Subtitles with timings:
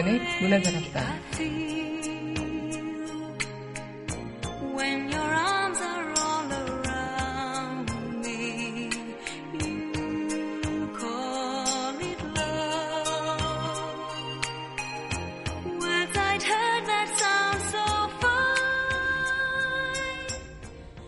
[0.00, 1.20] 강민선의 문화다락방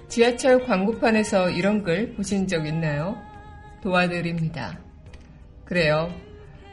[0.09, 3.17] 지하철 광고판에서 이런 글 보신 적 있나요?
[3.83, 4.79] 도와드립니다.
[5.65, 6.15] 그래요.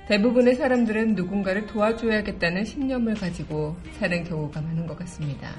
[0.09, 5.51] 대부분의 사람들은 누군가를 도와줘야겠다는 신념을 가지고 사는 경우가 많은 것 같습니다.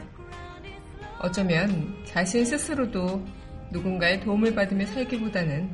[1.20, 3.24] 어쩌면 자신 스스로도
[3.70, 5.70] 누군가의 도움을 받으며 살기보다는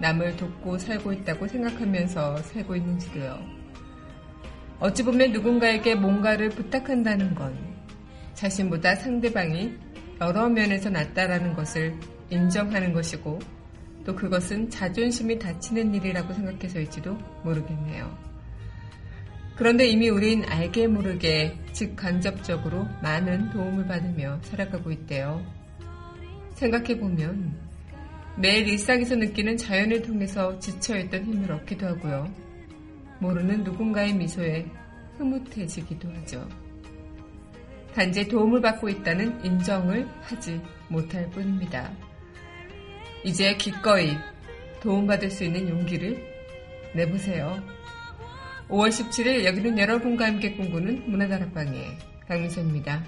[0.00, 3.38] 남을 돕고 살고 있다고 생각하면서 살고 있는지도요.
[4.78, 7.56] 어찌 보면 누군가에게 뭔가를 부탁한다는 건
[8.34, 9.72] 자신보다 상대방이
[10.20, 11.94] 여러 면에서 낫다라는 것을
[12.28, 13.38] 인정하는 것이고
[14.08, 17.14] 또 그것은 자존심이 다치는 일이라고 생각해서일지도
[17.44, 18.27] 모르겠네요.
[19.58, 25.44] 그런데 이미 우린 알게 모르게 직간접적으로 많은 도움을 받으며 살아가고 있대요.
[26.54, 27.58] 생각해보면
[28.36, 32.32] 매일 일상에서 느끼는 자연을 통해서 지쳐있던 힘을 얻기도 하고요.
[33.18, 34.64] 모르는 누군가의 미소에
[35.16, 36.48] 흐뭇해지기도 하죠.
[37.94, 41.90] 단지 도움을 받고 있다는 인정을 하지 못할 뿐입니다.
[43.24, 44.16] 이제 기꺼이
[44.80, 46.16] 도움받을 수 있는 용기를
[46.94, 47.60] 내보세요.
[48.68, 53.02] 5월 17일 여기는 여러분과 함께 꿈꾸는 문화다락방의 강민선입니다.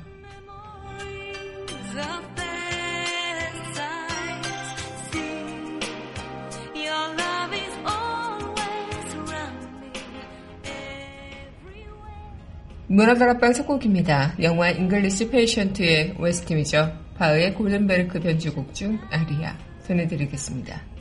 [12.86, 14.34] 문화다락방 속 곡입니다.
[14.42, 16.92] 영화 잉글리시 페이션트의 OST이죠.
[17.16, 19.56] 바흐의 골드베르크 변주곡 중 아리아
[19.86, 20.99] 전해드리겠습니다.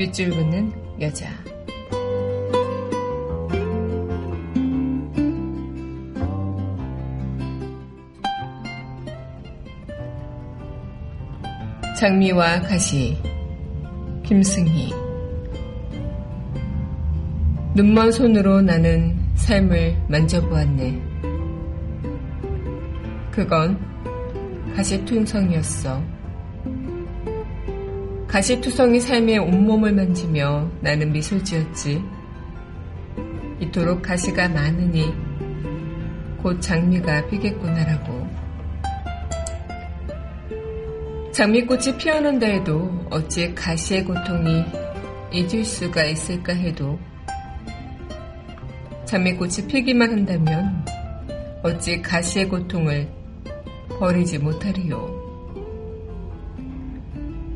[0.00, 1.28] 밑줄 긋는 여자.
[11.98, 13.18] 장미와 가시,
[14.24, 14.90] 김승희.
[17.74, 20.98] 눈먼 손으로 나는 삶을 만져보았네.
[23.32, 23.78] 그건
[24.74, 26.19] 가시퉁성이었어.
[28.30, 32.00] 가시투성이 삶의 온몸을 만지며 나는 미소 지었지.
[33.58, 35.12] 이토록 가시가 많으니
[36.40, 38.28] 곧 장미가 피겠구나라고.
[41.32, 44.64] 장미꽃이 피어난다 해도 어찌 가시의 고통이
[45.32, 47.00] 잊을 수가 있을까 해도
[49.06, 50.84] 장미꽃이 피기만 한다면
[51.64, 53.08] 어찌 가시의 고통을
[53.98, 55.29] 버리지 못하리요.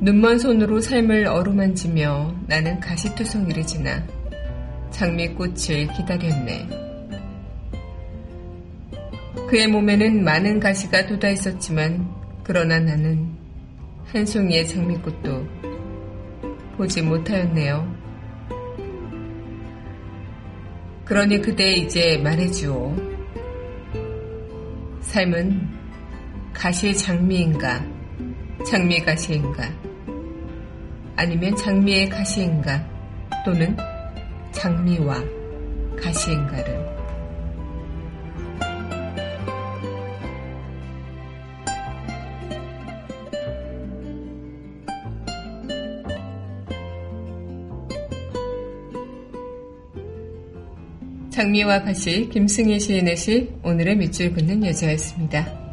[0.05, 4.07] 눈먼 손으로 삶을 어루만지며 나는 가시투성이를 지나
[4.91, 6.69] 장미꽃을 기다렸네.
[9.49, 12.07] 그의 몸에는 많은 가시가 돋아 있었지만
[12.43, 13.31] 그러나 나는
[14.05, 15.49] 한 송이의 장미꽃도
[16.77, 17.97] 보지 못하였네요.
[21.07, 22.95] 그러니 그대 이제 말해주오.
[25.01, 25.67] 삶은
[26.53, 27.83] 가시의 장미인가,
[28.67, 29.94] 장미가시인가?
[31.17, 32.85] 아니면 장미의 가시인가
[33.45, 33.77] 또는
[34.53, 35.23] 장미와
[36.01, 36.95] 가시인가를
[51.31, 55.64] 장미와 가시 김승희 시인의 시 오늘의 밑줄 긋는 여자였습니다.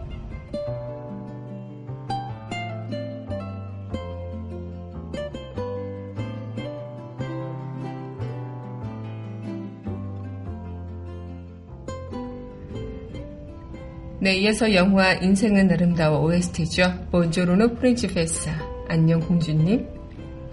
[14.31, 16.83] 네, 이어서 영화 인생은 아름다워 OST죠.
[17.11, 18.49] 본조로노 프린치페사.
[18.87, 19.85] 안녕 공주님.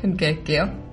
[0.02, 0.87] 함께 할게요.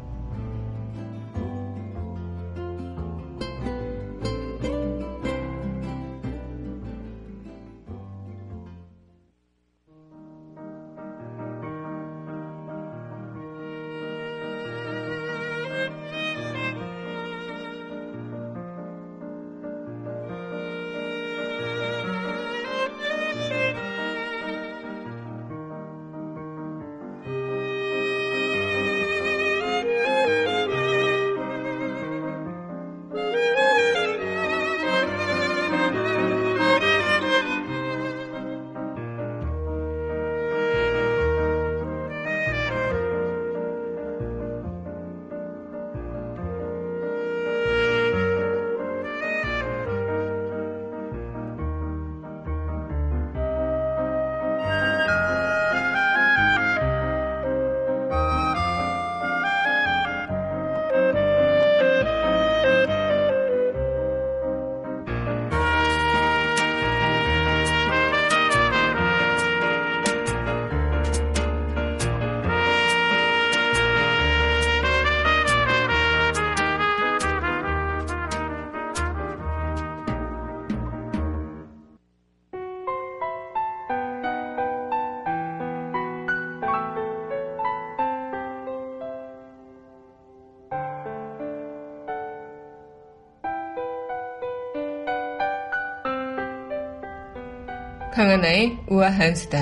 [98.46, 99.60] 강하나의 우아한 수다.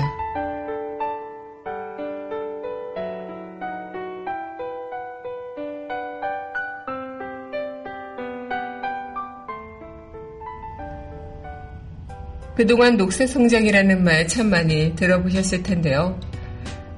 [12.54, 16.20] 그동안 녹색 성장이라는 말 참 많이 들어보셨을 텐데요.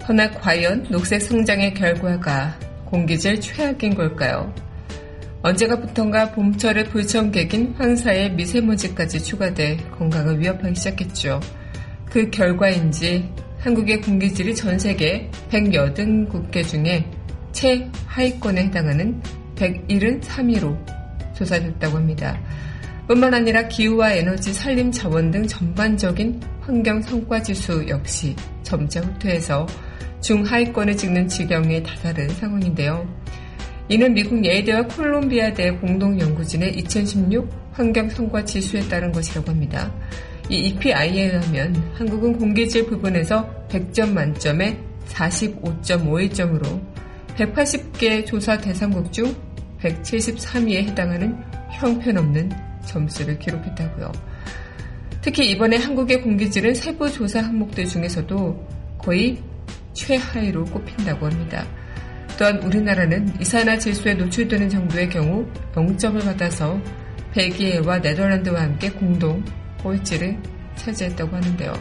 [0.06, 4.52] 허나 과연 녹색 성장의 결과가 공기질 최악인 걸까요?
[5.42, 11.40] 언제가부턴가 봄철의 불청객인 황사에 미세먼지까지 추가돼 건강을 위협하기 시작했죠.
[12.16, 17.04] 그 결과인지 한국의 공기질이 전 세계 180국계 중에
[17.52, 19.20] 최하위권에 해당하는
[19.54, 20.74] 173위로
[21.34, 22.40] 조사됐다고 합니다.
[23.06, 29.66] 뿐만 아니라 기후와 에너지, 산림 자원 등 전반적인 환경 성과 지수 역시 점차 후퇴해서
[30.22, 33.06] 중하위권을 찍는 지경에 다다른 상황인데요.
[33.90, 39.92] 이는 미국 예대와 콜롬비아대 공동연구진의 2016 환경 성과 지수에 따른 것이라고 합니다.
[40.48, 46.80] 이 EPI에 의하면 한국은 공기질 부분에서 100점 만점에 45.51점으로
[47.36, 49.34] 180개 조사 대상국 중
[49.80, 51.36] 173위에 해당하는
[51.72, 52.50] 형편없는
[52.84, 54.12] 점수를 기록했다고요.
[55.20, 59.42] 특히 이번에 한국의 공기질은 세부 조사 항목들 중에서도 거의
[59.92, 61.66] 최하위로 꼽힌다고 합니다.
[62.38, 66.80] 또한 우리나라는 이산화질소에 노출되는 정도의 경우 0점을 받아서
[67.32, 69.42] 벨기에와 네덜란드와 함께 공동
[69.86, 70.36] 꼴찌를
[70.74, 71.72] 차지했다고 하는데요.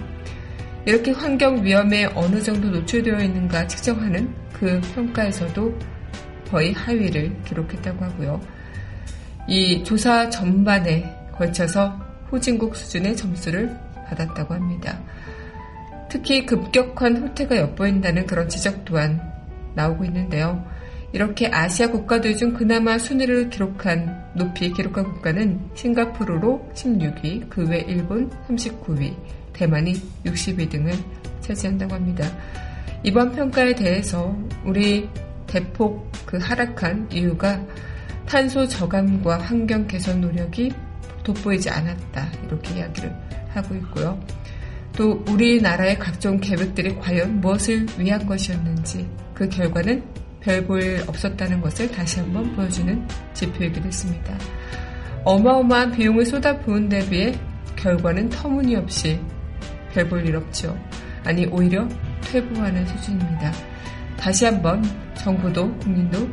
[0.85, 5.79] 이렇게 환경 위험에 어느 정도 노출되어 있는가 측정하는 그 평가에서도
[6.50, 8.39] 거의 하위를 기록했다고 하고요.
[9.47, 13.75] 이 조사 전반에 걸쳐서 후진국 수준의 점수를
[14.07, 15.01] 받았다고 합니다.
[16.07, 19.19] 특히 급격한 후퇴가 엿보인다는 그런 지적 또한
[19.74, 20.63] 나오고 있는데요.
[21.15, 28.29] 이렇게 아시아 국가들 중 그나마 순위를 기록한 높이 기록한 국가는 싱가포르로 16위, 그 외 일본
[28.50, 29.15] 39위,
[29.53, 29.93] 대만이
[30.25, 30.91] 60위 등을
[31.39, 32.27] 차지한다고 합니다.
[33.01, 35.07] 이번 평가에 대해서 우리
[35.48, 37.65] 대폭 그 하락한 이유가
[38.27, 40.74] 탄소 저감과 환경 개선 노력이
[41.24, 43.15] 돋보이지 않았다 이렇게 이야기를
[43.53, 44.19] 하고 있고요.
[44.98, 52.19] 또 우리나라의 각종 계획들이 과연 무엇을 위한 것이었는지 그 결과는 별 볼 없었다는 것을 다시
[52.19, 54.37] 한번 보여주는 지표이기도 했습니다.
[55.23, 57.33] 어마어마한 비용을 쏟아부은 데 비해
[57.75, 59.19] 결과는 터무니없이
[59.91, 60.77] 별 볼 일 없죠.
[61.23, 61.87] 아니 오히려
[62.21, 63.51] 퇴보하는 수준입니다.
[64.17, 64.83] 다시 한번
[65.15, 66.29] 정부도 국민도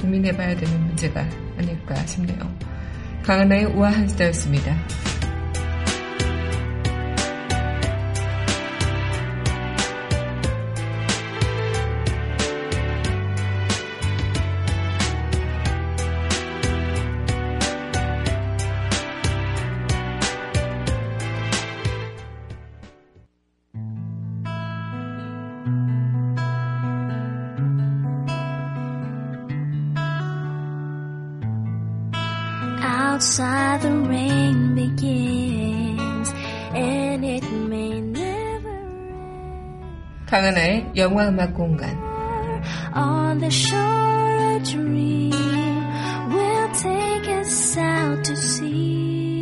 [0.00, 1.26] 고민해봐야 되는 문제가
[1.58, 2.38] 아닐까 싶네요.
[3.24, 4.76] 강하나의 우아한 시대였습니다.
[40.46, 41.90] 강하나의 영화 음악 공간
[42.94, 45.32] On the shore a dream
[46.30, 49.40] will take us out to sea.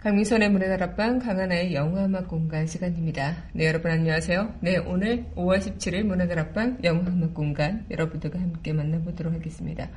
[0.00, 3.44] 강민선의 문화다락방 강하나의 영화 음악 공간 시간입니다.
[3.52, 4.54] 네, 여러분 안녕하세요.
[4.60, 9.90] 네, 오늘 5월 17일 문화다락방 영화 음악 공간 여러분들과 함께 만나보도록 하겠습니다.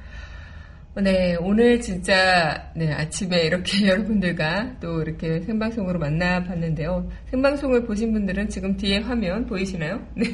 [0.96, 7.08] 네, 오늘 진짜, 네, 아침에 이렇게 여러분들과 또 이렇게 생방송으로 만나봤는데요.
[7.29, 10.03] 생방송을 보신 분들은 지금 뒤에 화면 보이시나요?
[10.17, 10.25] 네.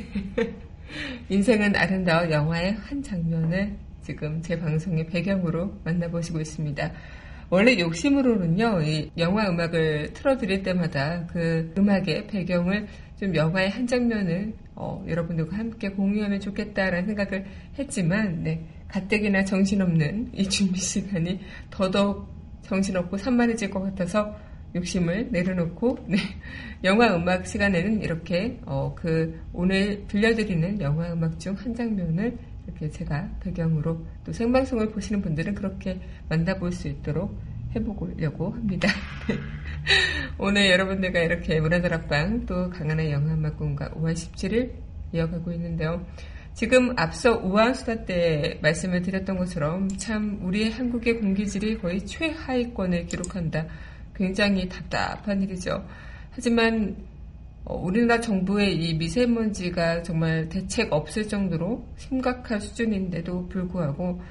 [1.30, 6.92] 인생은 아름다워 영화의 한 장면을 지금 제 방송의 배경으로 만나보시고 있습니다.
[7.50, 12.88] 원래 욕심으로는요, 이 영화 음악을 틀어드릴 때마다 그 음악의 배경을
[13.20, 17.46] 좀 영화의 한 장면을 어, 여러분들과 함께 공유하면 좋겠다라는 생각을
[17.80, 21.40] 했지만, 네, 가뜩이나 정신없는 이 준비 시간이
[21.70, 22.28] 더더욱
[22.64, 24.36] 정신없고 산만해질 것 같아서
[24.76, 26.18] 욕심을 내려놓고 네,
[26.84, 33.30] 영화 음악 시간에는 이렇게 어, 그 오늘 들려드리는 영화 음악 중 한 장면을 이렇게 제가
[33.40, 37.38] 배경으로 또 생방송을 보시는 분들은 그렇게 만나볼 수 있도록
[37.76, 38.88] 해보려고 합니다.
[40.38, 44.72] 오늘 여러분들과 이렇게 문화다락방 또 강한의 영화 음악 공간 5월 17일
[45.14, 46.06] 이어가고 있는데요.
[46.54, 53.68] 지금 앞서 우한수다 때 말씀을 드렸던 것처럼 참 우리의 한국의 공기질이 거의 최하위권을 기록한다.
[54.16, 55.86] 굉장히 답답한 일이죠.
[56.32, 56.96] 하지만
[57.66, 64.22] 어, 우리나라 정부의 이 미세먼지가 정말 대책 없을 정도로 심각한 수준인데도 불구하고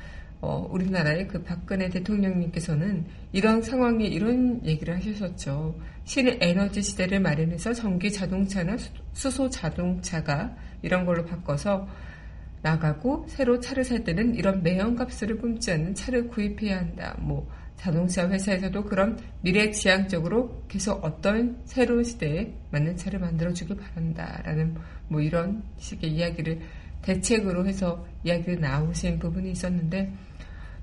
[0.45, 5.75] 어, 우리나라의 그 박근혜 대통령님께서는 이런 상황에 이런 얘기를 하셨었죠.
[6.05, 8.77] 신에너지 시대를 마련해서 전기 자동차나
[9.15, 11.89] 수소 자동차가 이런 걸로 바꿔서
[12.61, 17.17] 나가고 새로 차를 살 때는 이런 매연값을 뿜지 않는 차를 구입해야 한다.
[17.19, 24.77] 뭐 자동차 회사에서도 그런 미래 지향적으로 계속 어떤 새로운 시대에 맞는 차를 만들어주길 바란다 라는
[25.09, 26.61] 뭐 이런 식의 이야기를
[27.05, 30.13] 대책으로 해서 이야기를 나오신 부분이 있었는데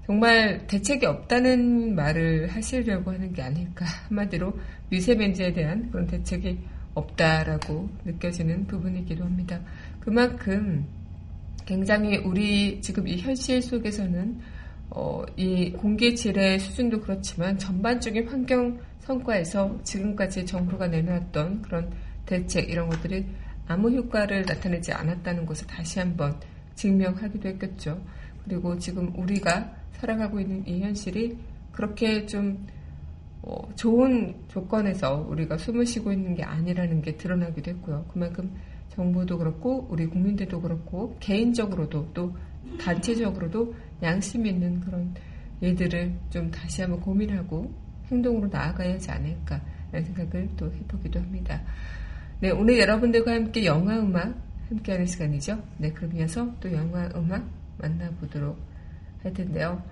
[0.06, 4.54] 정말 대책이 없다는 말을 하시려고 하는 게 아닐까 한마디로
[4.90, 6.60] 미세먼지에 대한 그런 대책이
[6.94, 9.60] 없다라고 느껴지는 부분이기도 합니다.
[10.00, 10.86] 그만큼
[11.66, 14.40] 굉장히 우리 지금 이 현실 속에서는
[14.90, 21.90] 어, 이 공기 질의 수준도 그렇지만 전반적인 환경 성과에서 지금까지 정부가 내놓았던 그런
[22.26, 23.26] 대책 이런 것들이
[23.68, 26.38] 아무 효과를 나타내지 않았다는 것을 다시 한번
[26.76, 28.02] 증명하기도 했겠죠.
[28.44, 31.38] 그리고 지금 우리가 살아가고 있는 이 현실이
[31.72, 32.66] 그렇게 좀
[33.44, 38.06] 어, 좋은 조건에서 우리가 숨을 쉬고 있는 게 아니라는 게 드러나기도 했고요.
[38.12, 38.52] 그만큼
[38.90, 42.36] 정부도 그렇고 우리 국민들도 그렇고 개인적으로도 또
[42.80, 45.14] 단체적으로도 양심 있는 그런
[45.62, 47.72] 일들을 좀 다시 한번 고민하고
[48.12, 51.62] 행동으로 나아가야 하지 않을까라는 생각을 또 해보기도 합니다.
[52.42, 54.36] 네, 오늘 여러분들과 함께 영화 음악
[54.70, 55.62] 함께하는 시간이죠.
[55.78, 58.71] 네, 그럼 이어서 또 영화 음악 만나보도록
[59.24, 59.84] 할 텐데요.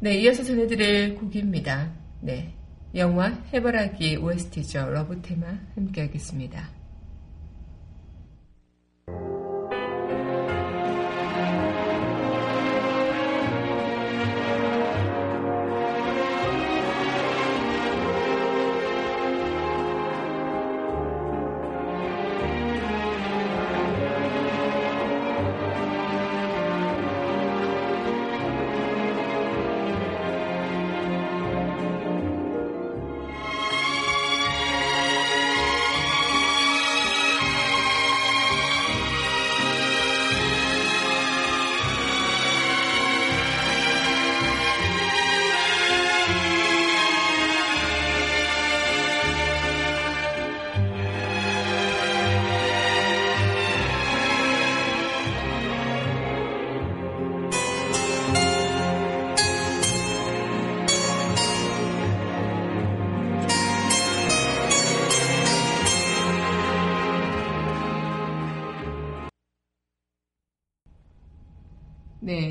[0.00, 1.92] 네, 이어서 전해드릴 곡입니다.
[2.20, 2.54] 네,
[2.94, 4.90] 영화 해바라기 OST죠.
[4.90, 6.68] 러브 테마 함께 하겠습니다.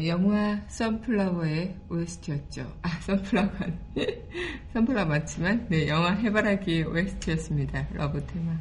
[0.09, 2.61] 영화 Sunflower의 OST였죠.
[2.81, 3.49] 아, Sunflower.
[4.73, 7.87] Sunflower 맞지만, 네, 영화 해바라기 OST였습니다.
[7.93, 8.51] 러브 테마.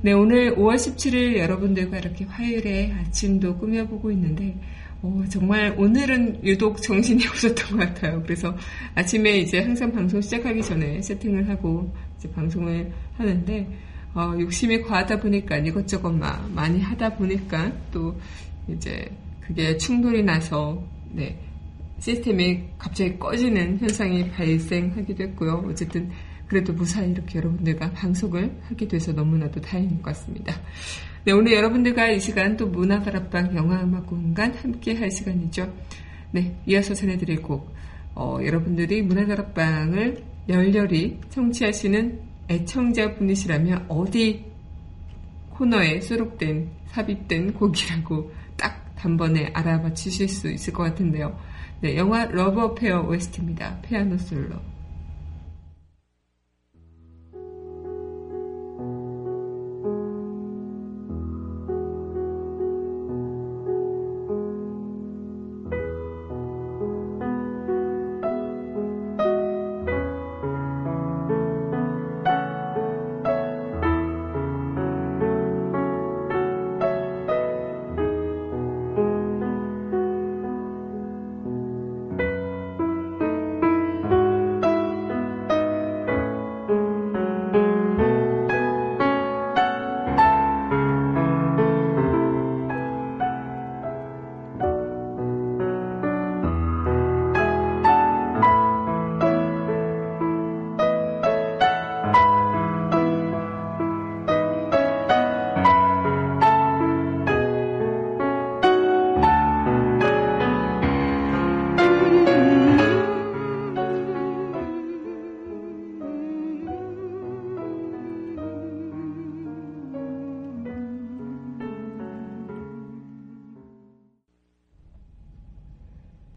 [0.00, 4.58] 네, 오늘 5월 17일 여러분들과 이렇게 화요일에 아침도 꾸며보고 있는데,
[5.02, 8.20] 어, 정말 오늘은 유독 정신이 없었던 것 같아요.
[8.24, 8.56] 그래서
[8.96, 13.68] 아침에 이제 항상 방송 시작하기 전에 세팅을 하고 이제 방송을 하는데,
[14.14, 18.18] 어, 욕심이 과하다 보니까 이것저것 막 많이 하다 보니까 또
[18.68, 21.38] 이제 그게 충돌이 나서, 네,
[21.98, 25.64] 시스템이 갑자기 꺼지는 현상이 발생하기도 했고요.
[25.68, 26.10] 어쨌든
[26.46, 30.54] 그래도 무사히 이렇게 여러분들과 방송을 하게 돼서 너무나도 다행인 것 같습니다.
[31.24, 35.72] 네, 오늘 여러분들과 이 시간 또 문화다락방 영화음악 공간 함께 할 시간이죠.
[36.30, 37.74] 네, 이어서 전해드릴 곡,
[38.14, 44.44] 어, 여러분들이 문화다락방을 열렬히 청취하시는 애청자 분이시라면 어디
[45.50, 51.38] 코너에 수록된, 삽입된 곡이라고 딱 단번에 알아봐 주실 수 있을 것 같은데요.
[51.80, 53.80] 네, 영화 러브 어페어 OST입니다.
[53.82, 54.73] 피아노 솔로.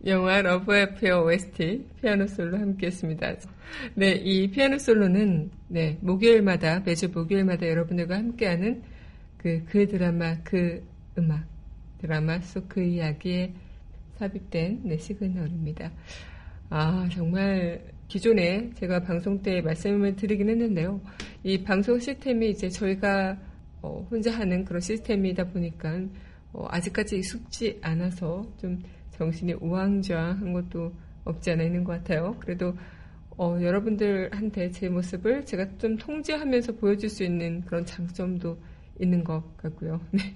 [0.08, 3.36] 영화 러브 어페어 OST 피아노 솔로 함께 했습니다.
[3.93, 8.84] 네, 이 피아노 솔로는 네, 목요일마다 매주 목요일마다 여러분들과 함께하는
[9.36, 10.82] 그, 그 드라마, 그
[11.17, 11.43] 음악,
[11.98, 13.54] 드라마 속 그 이야기에
[14.17, 15.91] 삽입된 네, 시그널입니다.
[16.70, 21.02] 아, 정말 기존에 제가 방송 때 말씀을 드리긴 했는데요.
[21.43, 23.38] 이 방송 시스템이 이제 저희가
[23.82, 26.00] 어, 혼자 하는 그런 시스템이다 보니까
[26.54, 28.82] 어, 아직까지 익숙지 않아서 좀
[29.17, 30.93] 정신이 우왕좌왕한 것도
[31.25, 32.36] 없지 않아 있는 것 같아요.
[32.39, 32.73] 그래도
[33.38, 38.58] 어, 여러분들한테 제 모습을 제가 좀 통제하면서 보여줄 수 있는 그런 장점도
[38.99, 40.01] 있는 것 같고요.
[40.12, 40.36] 네.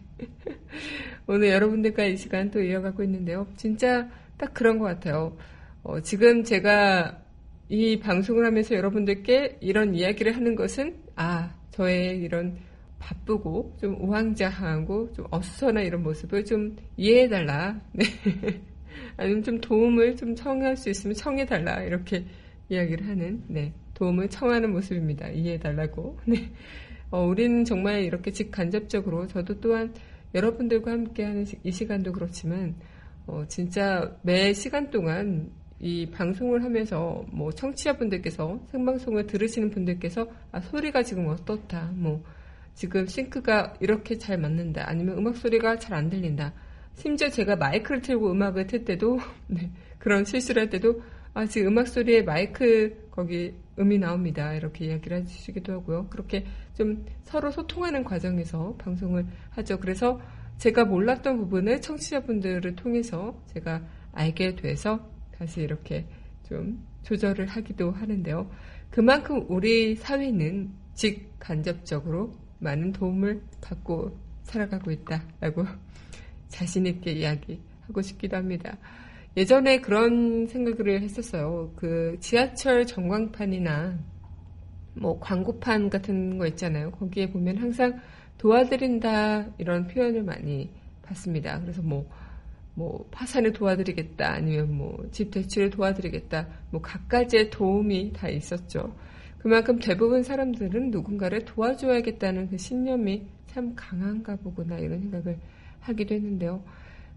[1.25, 3.47] 오늘 여러분들과 이 시간 또 이어가고 있는데요.
[3.55, 5.35] 진짜 딱 그런 것 같아요.
[5.83, 7.23] 어, 지금 제가
[7.69, 12.57] 이 방송을 하면서 여러분들께 이런 이야기를 하는 것은, 아, 저의 이런
[12.99, 17.79] 바쁘고 좀 우왕좌왕하고 좀 어수선한 이런 모습을 좀 이해해달라.
[17.93, 18.05] 네.
[19.17, 21.83] 아니면 좀 도움을 좀 청할 수 있으면 청해달라.
[21.83, 22.25] 이렇게
[22.69, 23.73] 이야기를 하는, 네.
[23.93, 25.29] 도움을 청하는 모습입니다.
[25.29, 26.19] 이해해달라고.
[26.25, 26.51] 네.
[27.11, 29.93] 어, 우리는 정말 이렇게 직간접적으로 저도 또한
[30.33, 32.75] 여러분들과 함께하는 이 시간도 그렇지만,
[33.27, 41.01] 어, 진짜 매 시간 동안 이 방송을 하면서 뭐 청취자분들께서 생방송을 들으시는 분들께서 아 소리가
[41.01, 42.23] 지금 어떻다 뭐
[42.75, 46.53] 지금 싱크가 이렇게 잘 맞는다 아니면 음악 소리가 잘 안 들린다
[46.95, 51.01] 심지어 제가 마이크를 틀고 음악을 틀 때도 네, 그런 실수를 할 때도
[51.33, 54.53] 아 지금 음악 소리에 마이크 거기 음이 나옵니다.
[54.53, 56.07] 이렇게 이야기를 해주시기도 하고요.
[56.09, 59.79] 그렇게 좀 서로 소통하는 과정에서 방송을 하죠.
[59.79, 60.19] 그래서
[60.57, 66.05] 제가 몰랐던 부분을 청취자분들을 통해서 제가 알게 돼서 다시 이렇게
[66.47, 68.49] 좀 조절을 하기도 하는데요.
[68.89, 75.65] 그만큼 우리 사회는 직간접적으로 많은 도움을 받고 살아가고 있다라고
[76.51, 78.77] 자신있게 이야기하고 싶기도 합니다.
[79.37, 81.71] 예전에 그런 생각을 했었어요.
[81.75, 83.97] 그 지하철 전광판이나
[84.93, 86.91] 뭐 광고판 같은 거 있잖아요.
[86.91, 87.99] 거기에 보면 항상
[88.37, 90.69] 도와드린다 이런 표현을 많이
[91.03, 91.59] 봤습니다.
[91.61, 92.05] 그래서 뭐
[92.73, 98.95] 뭐 파산을 도와드리겠다 아니면 뭐 집 대출을 도와드리겠다 뭐 각가지의 도움이 다 있었죠.
[99.39, 105.37] 그만큼 대부분 사람들은 누군가를 도와줘야겠다는 그 신념이 참 강한가 보구나 이런 생각을
[105.81, 106.63] 하기도 했는데요.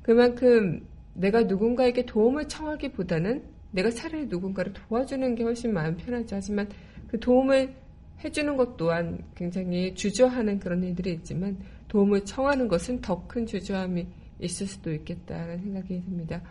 [0.02, 6.36] 그만큼 내가 누군가에게 도움을 청하기보다는 내가 차라리 누군가를 도와주는 게 훨씬 마음 편하죠.
[6.36, 6.68] 하지만
[7.08, 7.74] 그 도움을
[8.24, 14.06] 해주는 것 또한 굉장히 주저하는 그런 일들이 있지만 도움을 청하는 것은 더 큰 주저함이
[14.40, 16.42] 있을 수도 있겠다라는 생각이 듭니다.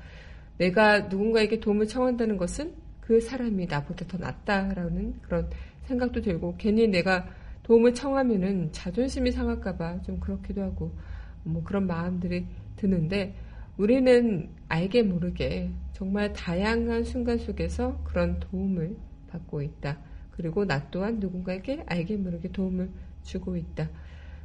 [0.58, 5.50] 내가 누군가에게 도움을 청한다는 것은 그 사람이 나보다 더 낫다라는 그런
[5.86, 7.28] 생각도 들고 괜히 내가
[7.64, 10.92] 도움을 청하면은 자존심이 상할까봐 좀 그렇기도 하고
[11.44, 13.36] 뭐 그런 마음들이 드는데
[13.78, 18.96] 우리는 알게 모르게 정말 다양한 순간 속에서 그런 도움을
[19.30, 19.98] 받고 있다.
[20.32, 22.90] 그리고 나 또한 누군가에게 알게 모르게 도움을
[23.24, 23.90] 주고 있다.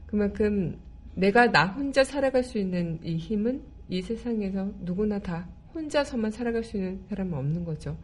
[0.06, 0.78] 그만큼
[1.14, 6.76] 내가 나 혼자 살아갈 수 있는 이 힘은 이 세상에서 누구나 다 혼자서만 살아갈 수
[6.76, 7.96] 있는 사람은 없는 거죠.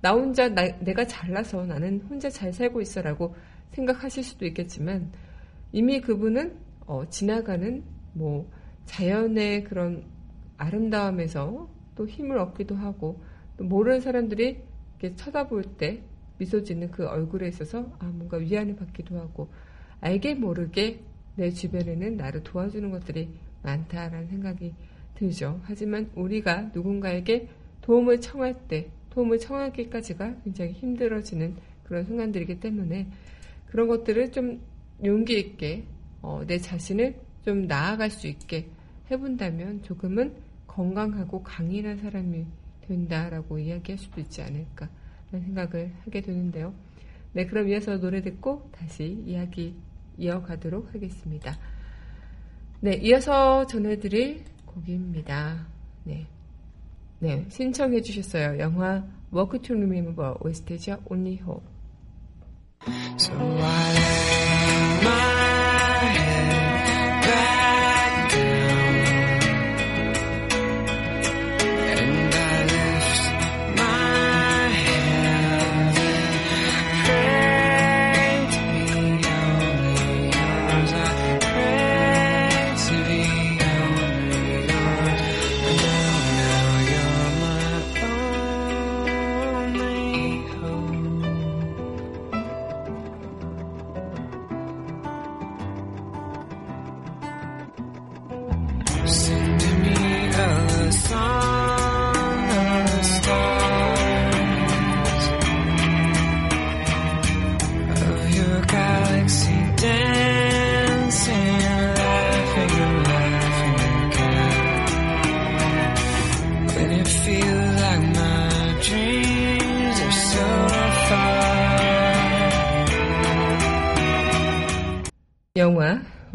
[0.00, 3.34] 나 혼자 나, 내가 잘나서 나는 혼자 잘 살고 있어라고
[3.72, 5.12] 생각하실 수도 있겠지만
[5.72, 7.82] 이미 그분은 어, 지나가는
[8.16, 8.50] 뭐
[8.86, 10.04] 자연의 그런
[10.56, 13.20] 아름다움에서 또 힘을 얻기도 하고
[13.56, 14.62] 또 모르는 사람들이
[14.98, 16.02] 이렇게 쳐다볼 때
[16.38, 19.48] 미소 짓는 그 얼굴에 있어서 아 뭔가 위안을 받기도 하고
[20.00, 21.00] 알게 모르게
[21.36, 23.28] 내 주변에는 나를 도와주는 것들이
[23.62, 24.74] 많다라는 생각이
[25.14, 25.60] 들죠.
[25.64, 27.48] 하지만 우리가 누군가에게
[27.82, 33.06] 도움을 청할 때 도움을 청하기까지가 굉장히 힘들어지는 그런 순간들이기 때문에
[33.66, 34.60] 그런 것들을 좀
[35.04, 35.84] 용기 있게
[36.22, 37.14] 어, 내 자신을
[37.46, 38.68] 좀 나아갈 수 있게
[39.08, 40.34] 해본다면 조금은
[40.66, 42.44] 건강하고 강인한 사람이
[42.88, 44.88] 된다라고 이야기할 수도 있지 않을까
[45.30, 46.74] 라는 생각을 하게 되는데요.
[47.34, 49.76] 네, 그럼 이어서 노래 듣고 다시 이야기
[50.18, 51.56] 이어가도록 하겠습니다.
[52.80, 55.68] 네, 이어서 전해드릴 곡입니다.
[56.02, 56.26] 네.
[57.20, 58.58] 네, 신청해 주셨어요.
[58.58, 60.98] 영화 Walk to Remember OST죠.
[61.08, 61.64] Only Hope.
[63.16, 63.32] So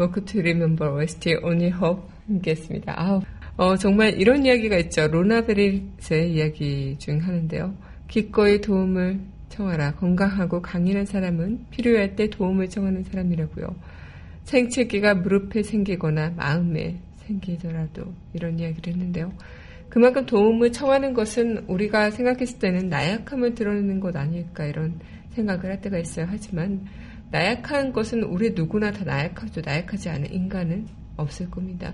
[0.01, 2.93] Walk to Remember OST Only Hope 함께했습니다.
[2.97, 3.21] 아우,
[3.57, 5.07] 어, 정말 이런 이야기가 있죠.
[5.07, 7.75] 로나베리스의 이야기 중 하는데요.
[8.07, 9.93] 기꺼이 도움을 청하라.
[9.95, 13.75] 건강하고 강인한 사람은 필요할 때 도움을 청하는 사람이라고요.
[14.45, 19.31] 생채기가 무릎에 생기거나 마음에 생기더라도 이런 이야기를 했는데요.
[19.87, 24.99] 그만큼 도움을 청하는 것은 우리가 생각했을 때는 나약함을 드러내는 것 아닐까 이런
[25.31, 26.25] 생각을 할 때가 있어요.
[26.29, 26.87] 하지만
[27.31, 29.61] 나약한 것은 우리 누구나 다 나약하죠.
[29.61, 31.93] 나약하지 않은 인간은 없을 겁니다.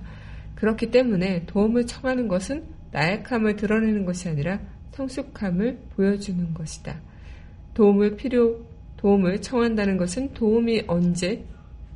[0.56, 4.60] 그렇기 때문에 도움을 청하는 것은 나약함을 드러내는 것이 아니라
[4.92, 7.00] 성숙함을 보여주는 것이다.
[7.76, 8.66] 도움을 필요,
[8.98, 11.46] 도움을 청한다는 것은 도움이 언제,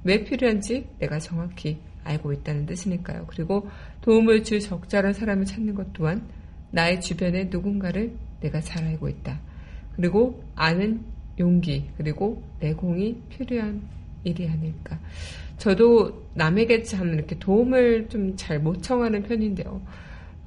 [0.04, 3.26] 왜 필요한지 내가 정확히 알고 있다는 뜻이니까요.
[3.28, 3.68] 그리고
[4.02, 6.28] 도움을 줄 적절한 사람을 찾는 것 또한
[6.72, 9.40] 나의 주변에 누군가를 내가 잘 알고 있다.
[9.96, 11.04] 그리고 아는
[11.42, 13.82] 용기 그리고 내공이 필요한
[14.24, 15.00] 일이 아닐까.
[15.58, 19.82] 저도 남에게 참 이렇게 도움을 좀 잘 못 청하는 편인데요.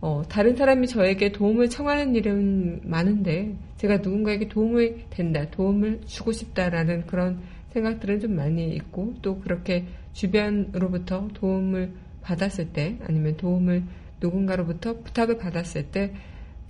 [0.01, 7.07] 어, 다른 사람이 저에게 도움을 청하는 일은 많은데 제가 누군가에게 도움이 된다, 도움을 주고 싶다라는
[7.07, 7.41] 그런
[7.73, 13.83] 생각들은 좀 많이 있고 또 그렇게 주변으로부터 도움을 받았을 때 아니면 도움을
[14.21, 16.13] 누군가로부터 부탁을 받았을 때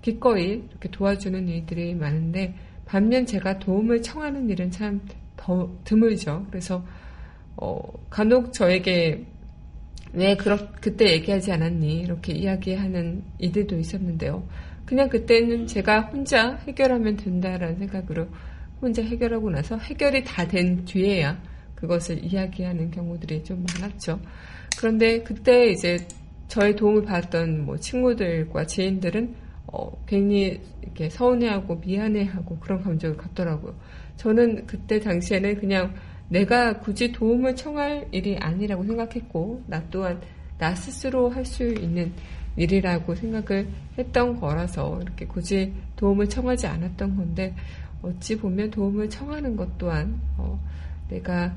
[0.03, 5.01] 기꺼이 이렇게 도와주는 일들이 많은데 반면 제가 도움을 청하는 일은 참
[5.37, 6.47] 더 드물죠.
[6.51, 6.85] 그래서
[7.57, 9.25] 어, 간혹 저에게
[10.13, 12.01] 왜 그렇, 그때 얘기하지 않았니?
[12.01, 14.47] 이렇게 이야기하는 이들도 있었는데요.
[14.87, 18.29] 그냥 그때는 제가 혼자 해결하면 된다라는 생각으로
[18.81, 21.41] 혼자 해결하고 나서 해결이 다 된 뒤에야
[21.75, 24.21] 그것을 이야기하는 경우들이 좀 많았죠.
[24.79, 25.99] 그런데 그때 이제
[26.49, 29.35] 저의 도움을 받았던 뭐 친구들과 지인들은
[29.67, 33.75] 어, 괜히 이렇게 서운해하고 미안해하고 그런 감정을 갖더라고요.
[34.17, 35.95] 저는 그때 당시에는 그냥
[36.29, 40.21] 내가 굳이 도움을 청할 일이 아니라고 생각했고, 나 또한
[40.59, 42.13] 나 스스로 할 수 있는
[42.57, 47.55] 일이라고 생각을 했던 거라서 이렇게 굳이 도움을 청하지 않았던 건데,
[48.03, 50.59] 어찌 보면 도움을 청하는 것 또한, 어,
[51.09, 51.55] 내가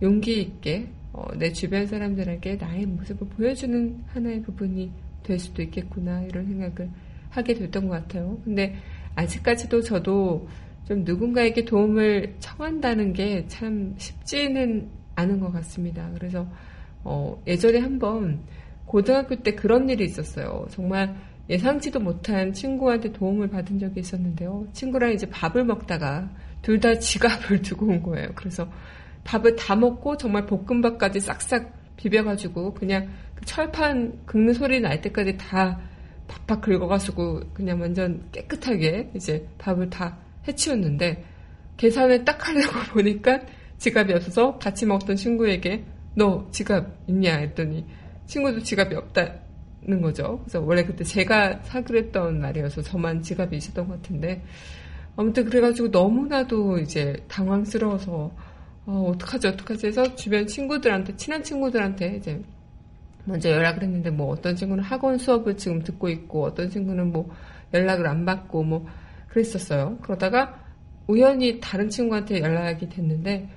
[0.00, 4.90] 용기 있게 어, 내 주변 사람들에게 나의 모습을 보여주는 하나의 부분이
[5.22, 6.90] 될 수도 있겠구나, 이런 생각을
[7.32, 8.38] 하게 됐던 것 같아요.
[8.44, 8.76] 근데
[9.16, 10.48] 아직까지도 저도
[10.86, 16.10] 좀 누군가에게 도움을 청한다는 게 참 쉽지는 않은 것 같습니다.
[16.14, 16.46] 그래서
[17.04, 18.40] 어, 예전에 한번
[18.86, 20.66] 고등학교 때 그런 일이 있었어요.
[20.70, 21.14] 정말
[21.50, 24.66] 예상치도 못한 친구한테 도움을 받은 적이 있었는데요.
[24.72, 26.30] 친구랑 이제 밥을 먹다가
[26.62, 28.28] 둘 다 지갑을 두고 온 거예요.
[28.34, 28.70] 그래서
[29.24, 35.80] 밥을 다 먹고 정말 볶음밥까지 싹싹 비벼가지고 그냥 그 철판 긁는 소리 날 때까지 다
[36.46, 40.18] 팍팍 긁어가지고 그냥 완전 깨끗하게 이제 밥을 다
[40.48, 41.24] 해치웠는데
[41.76, 43.40] 계산을 딱 하려고 보니까
[43.78, 47.84] 지갑이 없어서 같이 먹던 친구에게 너 지갑 있냐 했더니
[48.26, 50.40] 친구도 지갑이 없다는 거죠.
[50.44, 54.42] 그래서 원래 그때 제가 사기로 했던 날이어서 저만 지갑이 있었던 것 같은데
[55.16, 58.30] 아무튼 그래가지고 너무나도 이제 당황스러워서
[58.84, 62.42] 어, 어떡하지 어떡하지 해서 주변 친구들한테 친한 친구들한테 이제
[63.24, 67.30] 먼저 연락을 했는데 뭐 어떤 친구는 학원 수업을 지금 듣고 있고 어떤 친구는 뭐
[67.72, 68.86] 연락을 안 받고 뭐
[69.28, 69.98] 그랬었어요.
[70.02, 70.60] 그러다가
[71.06, 73.48] 우연히 다른 친구한테 연락이 됐는데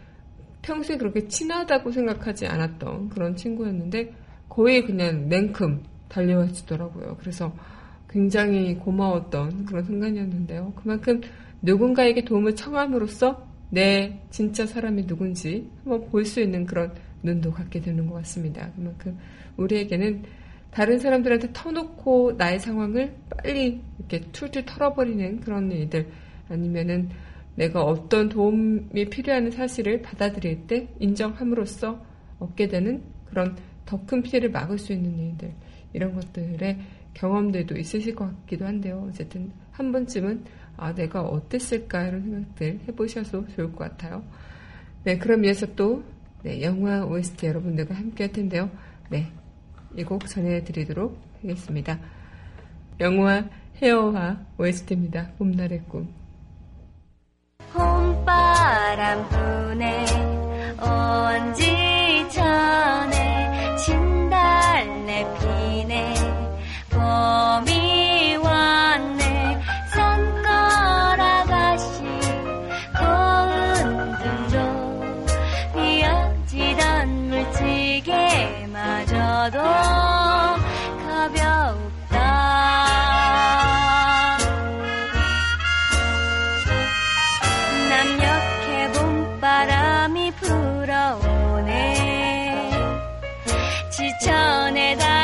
[0.62, 4.13] 평소에 그렇게 친하다고 생각하지 않았던 그런 친구였는데
[4.49, 7.17] 거의 그냥 냉큼 달려와 주더라고요.
[7.19, 7.54] 그래서
[8.10, 10.73] 굉장히 고마웠던 그런 순간이었는데요.
[10.75, 11.21] 그만큼
[11.62, 16.93] 누군가에게 도움을 청함으로써 내 진짜 사람이 누군지 한번 볼 수 있는 그런
[17.26, 18.72] 눈도 갖게 되는 것 같습니다.
[18.76, 19.18] 그만큼
[19.58, 20.24] 우리에게는
[20.72, 26.08] 다른 사람들한테 터놓고 나의 상황을 빨리 이렇게 툴툴 털어버리는 그런 일들
[26.50, 27.10] 아니면은
[27.56, 32.06] 내가 어떤 도움이 필요한 사실을 받아들일 때 인정함으로써
[32.40, 35.54] 얻게 되는 그런 더 큰 피해를 막을 수 있는 일들
[35.94, 36.80] 이런 것들의
[37.14, 39.08] 경험들도 있으실 것 같기도 한데요.
[39.08, 40.44] 어쨌든 한 번쯤은
[40.76, 44.24] 아 내가 어땠을까 이런 생각들 해보셔도 좋을 것 같아요.
[45.04, 46.04] 네 그럼 이어서 또
[46.43, 48.69] 네, 영화 OST 여러분들과 함께 할 텐데요.
[49.10, 49.32] 네
[49.98, 51.98] 이 곡 전해드리도록 하겠습니다.
[53.00, 53.45] 영화
[53.82, 55.32] 헤어와 OST입니다.
[55.38, 56.13] 봄날의 꿈.
[57.71, 60.06] 봄바람 부네
[60.82, 61.75] 온지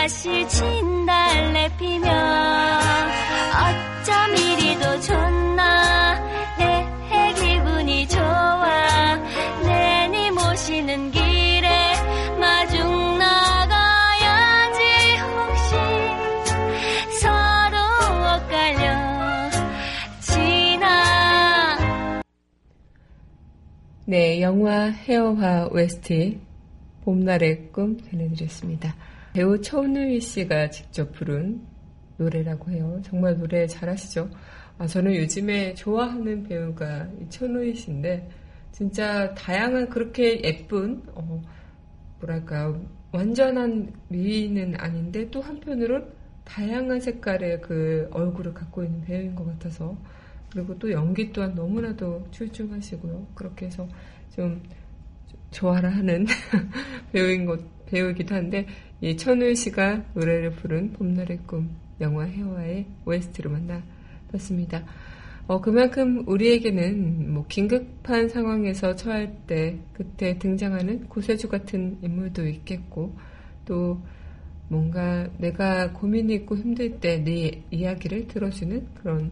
[0.01, 2.40] 다시 진달래 피면
[24.11, 26.37] 네, 영화 헤어화 웨스트
[27.05, 28.93] 봄날의 꿈 전해드렸습니다.
[29.31, 31.61] 배우 천우희 씨가 직접 부른
[32.17, 33.01] 노래라고 해요.
[33.05, 34.29] 정말 노래 잘하시죠?
[34.77, 38.27] 아, 저는 요즘에 좋아하는 배우가 천우희 씨인데,
[38.73, 41.41] 진짜 다양한 그렇게 예쁜, 어,
[42.19, 42.77] 뭐랄까,
[43.13, 46.11] 완전한 미인은 아닌데, 또 한편으론
[46.43, 49.95] 다양한 색깔의 그 얼굴을 갖고 있는 배우인 것 같아서,
[50.51, 53.27] 그리고 또 연기 또한 너무나도 출중하시고요.
[53.35, 53.87] 그렇게 해서
[54.35, 54.61] 좀
[55.51, 56.25] 좋아라 하는
[57.11, 58.67] 배우인 것, 배우이기도 한데,
[59.01, 63.81] 이 천우희 씨가 노래를 부른 봄날의 꿈 영화 해와의 OST로 만나
[64.31, 64.83] 봤습니다.
[65.47, 73.13] 어, 그만큼 우리에게는 뭐 긴급한 상황에서 처할 때 그때 등장하는 구세주 같은 인물도 있겠고
[73.65, 74.01] 또
[74.69, 79.31] 뭔가 내가 고민이 있고 힘들 때 내 이야기를 들어주는 그런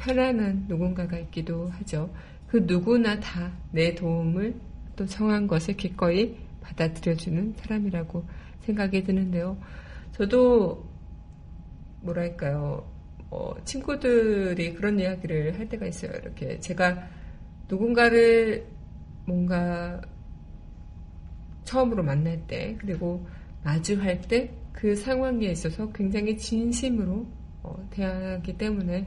[0.00, 2.12] 편안한 누군가가 있기도 하죠.
[2.48, 4.54] 그 누구나 다 내 도움을
[4.96, 8.24] 또 청한 것을 기꺼이 받아들여주는 사람이라고
[8.62, 9.56] 생각이 드는데요.
[10.12, 10.84] 저도
[12.02, 12.86] 뭐랄까요.
[13.30, 16.10] 어, 친구들이 그런 이야기를 할 때가 있어요.
[16.12, 17.08] 이렇게 제가
[17.68, 18.66] 누군가를
[19.26, 20.00] 뭔가
[21.64, 23.26] 처음으로 만날 때 그리고
[23.62, 27.26] 마주할 때 그 상황에 있어서 굉장히 진심으로
[27.62, 29.06] 어, 대하기 때문에 어,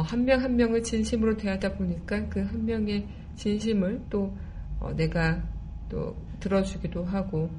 [0.00, 4.34] 한명한 명을 진심으로 대하다 보니까 그 한 명의 진심을 또
[4.80, 5.42] 어, 내가
[5.88, 7.50] 또 들어주기도 하고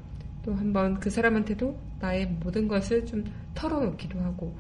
[0.44, 4.54] 또 한번 그 사람한테도 나의 모든 것을 좀 털어놓기도 하고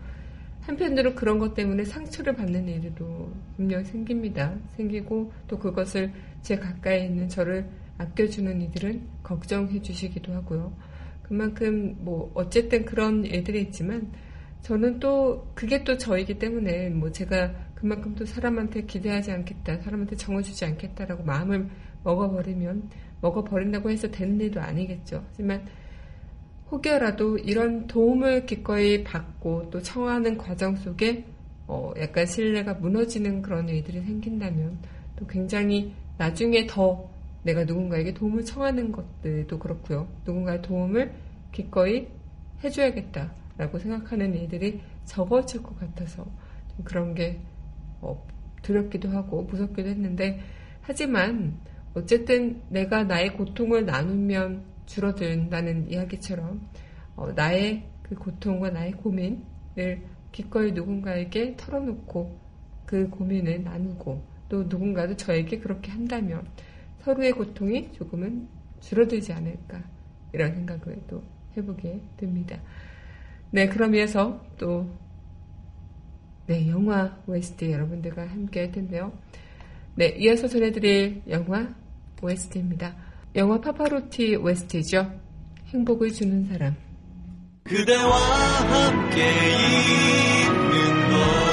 [0.61, 4.55] 한편으로 그런 것 때문에 상처를 받는 일도 분명 생깁니다.
[4.77, 10.73] 생기고 또 그것을 제 가까이 있는 저를 아껴주는 이들은 걱정해 주시기도 하고요.
[11.23, 14.09] 그만큼 뭐 어쨌든 그런 일들이 있지만
[14.63, 20.63] 저는 또 그게 또 저이기 때문에 뭐 제가 그만큼 또 사람한테 기대하지 않겠다, 사람한테 정해주지
[20.63, 21.69] 않겠다라고 마음을
[22.03, 25.23] 먹어버리면 먹어버린다고 해서 되는 일도 아니겠죠.
[25.27, 25.65] 하지만
[26.71, 31.25] 혹여라도 이런 도움을 기꺼이 받고 또 청하는 과정 속에
[31.67, 34.79] 어 약간 신뢰가 무너지는 그런 일들이 생긴다면
[35.17, 37.09] 또 굉장히 나중에 더
[37.43, 40.07] 내가 누군가에게 도움을 청하는 것들도 그렇고요.
[40.25, 41.11] 누군가의 도움을
[41.51, 42.07] 기꺼이
[42.63, 46.25] 해줘야겠다 라고 생각하는 일들이 적어질 것 같아서
[46.83, 47.39] 그런 게
[48.01, 48.25] 어,
[48.61, 50.39] 두렵기도 하고 무섭기도 했는데
[50.81, 51.59] 하지만
[51.93, 56.67] 어쨌든 내가 나의 고통을 나누면 줄어든다는 이야기처럼
[57.15, 62.39] 어, 나의 그 고통과 나의 고민을 기꺼이 누군가에게 털어놓고
[62.85, 66.45] 그 고민을 나누고 또 누군가도 저에게 그렇게 한다면
[66.99, 68.47] 서로의 고통이 조금은
[68.81, 69.83] 줄어들지 않을까
[70.33, 71.23] 이런 생각을 또
[71.55, 72.59] 해보게 됩니다.
[73.53, 74.89] 네, 그럼 이어서 또
[76.47, 79.13] 네, 영화 OST 여러분들과 함께 할 텐데요.
[79.93, 81.67] 네, 이어서 전해드릴 영화
[82.19, 82.95] OST입니다.
[83.35, 85.19] 영화 파파로티 OST죠.
[85.67, 86.75] 행복을 주는 사람.
[87.65, 89.21] 그대와 함께
[90.41, 91.52] 있는 것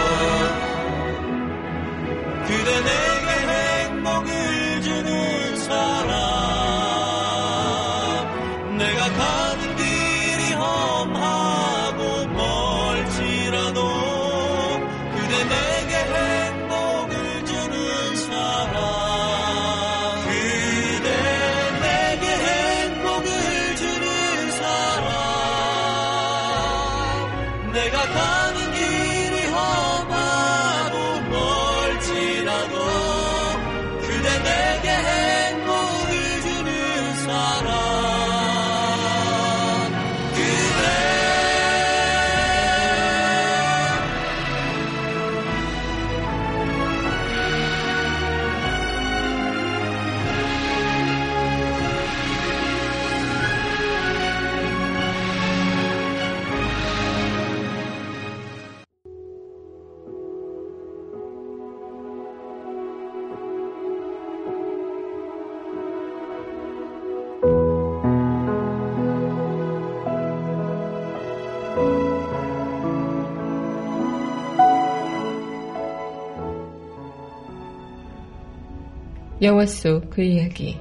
[79.43, 80.79] 영화 속 그 이야기.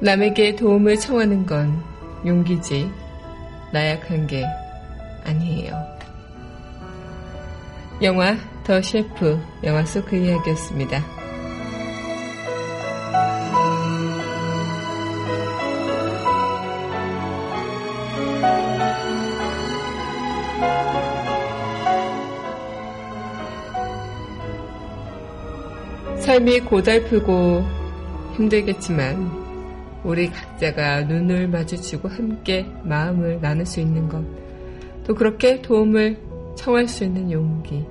[0.00, 1.82] 남에게 도움을 청하는 건
[2.24, 2.90] 용기지
[3.74, 4.44] 나약한 게
[5.24, 5.74] 아니에요.
[8.00, 11.15] 영화 더 셰프 영화 속 그 이야기였습니다.
[26.36, 27.64] 삶이 고달프고
[28.34, 29.30] 힘들겠지만
[30.04, 34.22] 우리 각자가 눈을 마주치고 함께 마음을 나눌 수 있는 것,
[35.06, 36.18] 또 그렇게 도움을
[36.54, 37.86] 청할 수 있는 용기.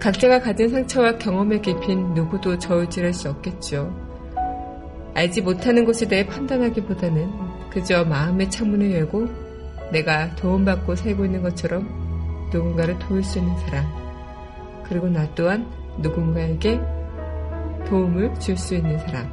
[0.00, 3.94] 각자가 가진 상처와 경험의 깊이는 누구도 저울질할 수 없겠죠.
[5.14, 7.30] 알지 못하는 것에 대해 판단하기보다는
[7.70, 9.28] 그저 마음의 창문을 열고
[9.92, 13.86] 내가 도움받고 살고 있는 것처럼 누군가를 도울 수 있는 사람.
[14.88, 16.80] 그리고 나 또한 누군가에게
[17.88, 19.26] 도움을 줄 수 있는 사람.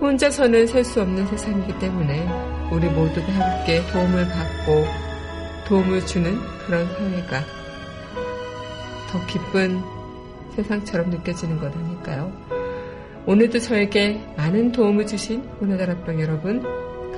[0.00, 2.26] 혼자서는 살 수 없는 세상이기 때문에
[2.72, 4.84] 우리 모두가 함께 도움을 받고
[5.68, 7.40] 도움을 주는 그런 사회가
[9.10, 9.80] 더 기쁜
[10.56, 12.32] 세상처럼 느껴지는 것 아닐까요?
[13.26, 16.62] 오늘도 저에게 많은 도움을 주신 문화다락방 여러분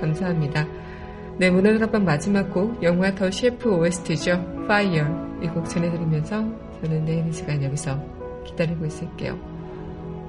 [0.01, 0.67] 감사합니다.
[1.39, 4.63] 네, 문화다락방 마지막 곡 영화 더 셰프 OST죠.
[4.65, 5.07] Fire
[5.43, 6.45] 이 곡 전해드리면서
[6.83, 7.99] 저는 내일 이 시간 여기서
[8.45, 9.52] 기다리고 있을게요.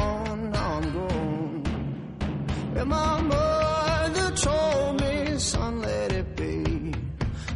[0.00, 1.62] gone, now I'm gone.
[2.78, 6.94] And my mother told me, son, let it be.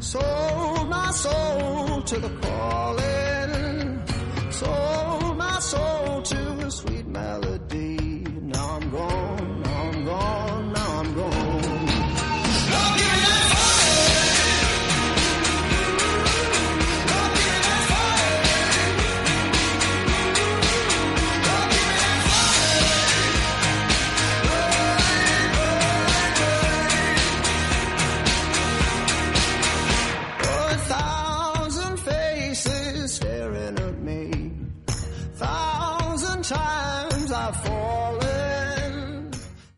[0.01, 4.03] Sold my soul to the calling.
[4.51, 5.04] Sold